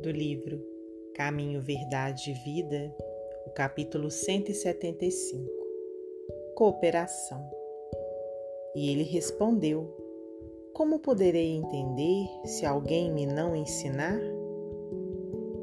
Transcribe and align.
do 0.00 0.10
livro 0.10 0.62
Caminho, 1.14 1.60
Verdade 1.60 2.30
e 2.30 2.34
Vida, 2.34 2.94
o 3.46 3.50
capítulo 3.50 4.10
175 4.10 5.50
Cooperação. 6.54 7.44
E 8.74 8.90
ele 8.90 9.02
respondeu: 9.02 9.92
Como 10.72 11.00
poderei 11.00 11.56
entender 11.56 12.26
se 12.44 12.64
alguém 12.64 13.12
me 13.12 13.26
não 13.26 13.56
ensinar? 13.56 14.18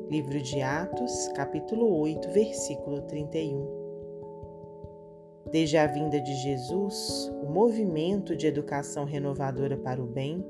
Livro 0.09 0.41
de 0.41 0.61
Atos, 0.61 1.29
capítulo 1.29 1.97
8, 1.99 2.29
versículo 2.29 3.01
31. 3.03 3.85
Desde 5.51 5.77
a 5.77 5.87
vinda 5.87 6.19
de 6.19 6.33
Jesus, 6.35 7.31
o 7.41 7.49
movimento 7.49 8.35
de 8.35 8.47
educação 8.47 9.05
renovadora 9.05 9.77
para 9.77 10.01
o 10.01 10.05
bem 10.05 10.43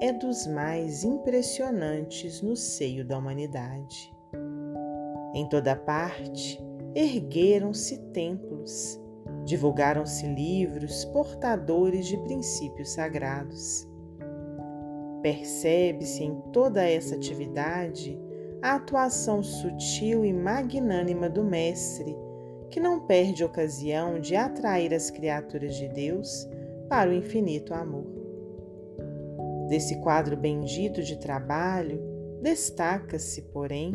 é 0.00 0.12
dos 0.12 0.46
mais 0.46 1.04
impressionantes 1.04 2.42
no 2.42 2.54
seio 2.54 3.04
da 3.04 3.16
humanidade. 3.16 4.14
Em 5.34 5.48
toda 5.48 5.74
parte, 5.74 6.62
ergueram-se 6.94 7.98
templos, 8.12 9.00
divulgaram-se 9.44 10.26
livros 10.26 11.04
portadores 11.06 12.06
de 12.06 12.18
princípios 12.18 12.90
sagrados. 12.90 13.88
Percebe-se 15.22 16.24
em 16.24 16.40
toda 16.52 16.84
essa 16.84 17.14
atividade 17.14 18.20
a 18.60 18.74
atuação 18.74 19.42
sutil 19.42 20.24
e 20.24 20.32
magnânima 20.32 21.28
do 21.28 21.42
Mestre, 21.42 22.14
que 22.70 22.80
não 22.80 23.06
perde 23.06 23.44
ocasião 23.44 24.20
de 24.20 24.36
atrair 24.36 24.92
as 24.92 25.10
criaturas 25.10 25.74
de 25.74 25.88
Deus 25.88 26.46
para 26.88 27.10
o 27.10 27.14
infinito 27.14 27.72
amor. 27.72 28.25
Desse 29.68 30.00
quadro 30.00 30.36
bendito 30.36 31.02
de 31.02 31.18
trabalho, 31.18 32.00
destaca-se, 32.40 33.42
porém, 33.42 33.94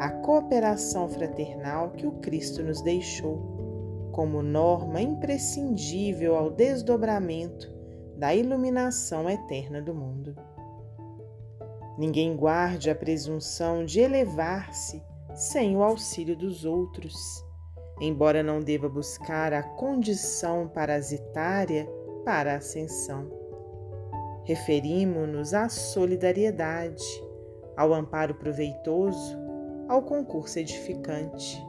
a 0.00 0.10
cooperação 0.10 1.08
fraternal 1.08 1.90
que 1.92 2.06
o 2.06 2.12
Cristo 2.12 2.62
nos 2.62 2.82
deixou, 2.82 4.10
como 4.10 4.42
norma 4.42 5.00
imprescindível 5.00 6.34
ao 6.34 6.50
desdobramento 6.50 7.72
da 8.16 8.34
iluminação 8.34 9.30
eterna 9.30 9.80
do 9.80 9.94
mundo. 9.94 10.34
Ninguém 11.96 12.36
guarde 12.36 12.90
a 12.90 12.94
presunção 12.94 13.84
de 13.84 14.00
elevar-se 14.00 15.02
sem 15.34 15.76
o 15.76 15.82
auxílio 15.82 16.36
dos 16.36 16.64
outros, 16.64 17.14
embora 18.00 18.42
não 18.42 18.60
deva 18.60 18.88
buscar 18.88 19.52
a 19.52 19.62
condição 19.62 20.68
parasitária 20.68 21.88
para 22.24 22.54
a 22.54 22.56
ascensão 22.56 23.41
Referimos-nos 24.44 25.54
à 25.54 25.68
solidariedade, 25.68 27.04
ao 27.76 27.94
amparo 27.94 28.34
proveitoso, 28.34 29.38
ao 29.88 30.02
concurso 30.02 30.58
edificante. 30.58 31.64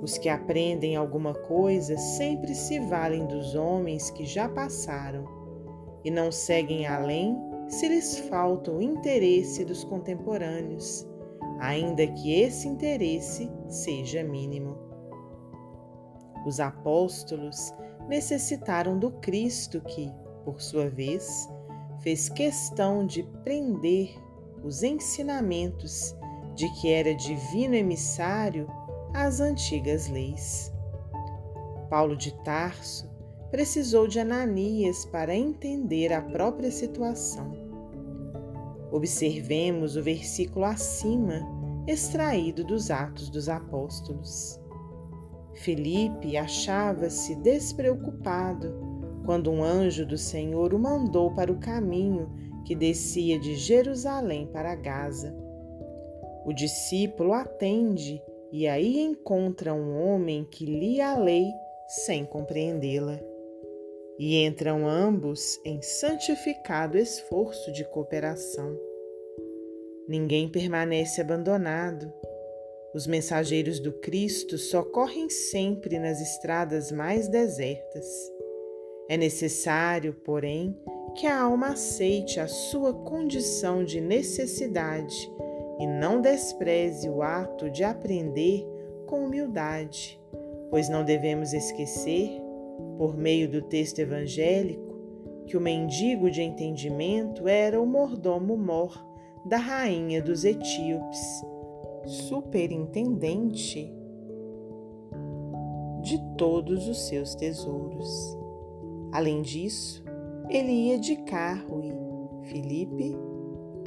Os 0.00 0.16
que 0.16 0.28
aprendem 0.28 0.94
alguma 0.94 1.34
coisa 1.34 1.96
sempre 1.96 2.54
se 2.54 2.78
valem 2.80 3.26
dos 3.26 3.54
homens 3.56 4.10
que 4.10 4.24
já 4.24 4.48
passaram 4.48 5.24
e 6.04 6.10
não 6.10 6.30
seguem 6.30 6.86
além 6.86 7.36
se 7.68 7.88
lhes 7.88 8.18
falta 8.18 8.70
o 8.70 8.80
interesse 8.80 9.64
dos 9.64 9.82
contemporâneos, 9.82 11.06
ainda 11.58 12.06
que 12.06 12.40
esse 12.40 12.68
interesse 12.68 13.50
seja 13.66 14.22
mínimo. 14.22 14.78
Os 16.46 16.60
apóstolos 16.60 17.74
necessitaram 18.08 18.98
do 18.98 19.10
Cristo 19.10 19.80
que, 19.80 20.10
por 20.44 20.62
sua 20.62 20.88
vez, 20.88 21.48
fez 22.00 22.28
questão 22.28 23.06
de 23.06 23.22
prender 23.44 24.14
os 24.62 24.82
ensinamentos 24.82 26.14
de 26.54 26.68
que 26.74 26.90
era 26.90 27.14
divino 27.14 27.74
emissário 27.74 28.68
às 29.14 29.40
antigas 29.40 30.08
leis. 30.08 30.72
Paulo 31.88 32.16
de 32.16 32.34
Tarso 32.42 33.08
precisou 33.50 34.06
de 34.06 34.20
Ananias 34.20 35.04
para 35.06 35.34
entender 35.34 36.12
a 36.12 36.20
própria 36.20 36.70
situação. 36.70 37.50
Observemos 38.90 39.96
o 39.96 40.02
versículo 40.02 40.64
acima, 40.64 41.46
extraído 41.86 42.64
dos 42.64 42.90
Atos 42.90 43.30
dos 43.30 43.48
Apóstolos. 43.48 44.60
Felipe 45.54 46.36
achava-se 46.36 47.34
despreocupado 47.36 48.87
quando 49.28 49.50
um 49.50 49.62
anjo 49.62 50.06
do 50.06 50.16
Senhor 50.16 50.72
o 50.72 50.78
mandou 50.78 51.34
para 51.34 51.52
o 51.52 51.60
caminho 51.60 52.30
que 52.64 52.74
descia 52.74 53.38
de 53.38 53.56
Jerusalém 53.56 54.46
para 54.46 54.74
Gaza. 54.74 55.36
O 56.46 56.52
discípulo 56.54 57.34
atende 57.34 58.22
e 58.50 58.66
aí 58.66 58.98
encontra 58.98 59.74
um 59.74 60.02
homem 60.02 60.46
que 60.50 60.64
lia 60.64 61.10
a 61.10 61.18
lei 61.18 61.44
sem 62.06 62.24
compreendê-la. 62.24 63.20
E 64.18 64.42
entram 64.42 64.88
ambos 64.88 65.60
em 65.62 65.82
santificado 65.82 66.96
esforço 66.96 67.70
de 67.70 67.84
cooperação. 67.84 68.74
Ninguém 70.08 70.48
permanece 70.48 71.20
abandonado. 71.20 72.10
Os 72.94 73.06
mensageiros 73.06 73.78
do 73.78 73.92
Cristo 73.92 74.56
socorrem 74.56 75.28
sempre 75.28 75.98
nas 75.98 76.18
estradas 76.18 76.90
mais 76.90 77.28
desertas. 77.28 78.37
É 79.08 79.16
necessário, 79.16 80.12
porém, 80.12 80.76
que 81.14 81.26
a 81.26 81.40
alma 81.40 81.68
aceite 81.68 82.38
a 82.38 82.46
sua 82.46 82.92
condição 82.92 83.82
de 83.82 84.00
necessidade 84.00 85.30
e 85.78 85.86
não 85.86 86.20
despreze 86.20 87.08
o 87.08 87.22
ato 87.22 87.70
de 87.70 87.82
aprender 87.82 88.66
com 89.06 89.24
humildade, 89.24 90.20
pois 90.70 90.88
não 90.88 91.04
devemos 91.04 91.52
esquecer, 91.52 92.40
por 92.98 93.16
meio 93.16 93.48
do 93.48 93.62
texto 93.62 93.98
evangélico, 94.00 94.96
que 95.46 95.56
o 95.56 95.60
mendigo 95.60 96.30
de 96.30 96.42
entendimento 96.42 97.48
era 97.48 97.80
o 97.80 97.86
mordomo 97.86 98.56
mor 98.56 99.02
da 99.46 99.56
rainha 99.56 100.20
dos 100.20 100.44
etíopes, 100.44 101.42
superintendente 102.04 103.90
de 106.02 106.20
todos 106.36 106.86
os 106.86 107.08
seus 107.08 107.34
tesouros. 107.34 108.36
Além 109.12 109.42
disso, 109.42 110.04
ele 110.48 110.72
ia 110.72 110.98
de 110.98 111.16
carro 111.24 111.82
e 111.82 112.48
Felipe 112.48 113.16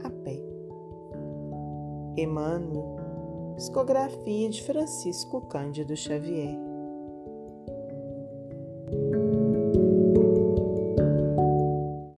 a 0.04 0.10
pé. 0.10 0.42
Emmanuel, 2.18 2.96
psicografia 3.56 4.50
de 4.50 4.64
Francisco 4.64 5.42
Cândido 5.42 5.96
Xavier. 5.96 6.71